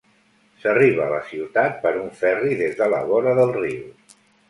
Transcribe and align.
S'arriba 0.63 1.03
a 1.03 1.09
la 1.11 1.19
ciutat 1.27 1.79
per 1.85 1.93
un 2.01 2.11
ferri 2.25 2.59
des 2.65 2.77
de 2.83 2.91
la 2.97 3.07
vora 3.15 3.39
del 3.43 3.59
riu. 3.63 3.89